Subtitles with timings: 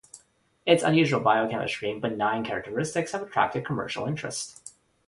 [0.65, 4.73] Its unusual biochemistry and benign characteristics have attracted commercial interest.